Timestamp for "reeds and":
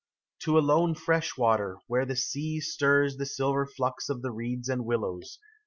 4.31-4.83